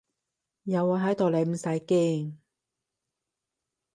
[0.63, 2.33] 有我喺度你唔使驚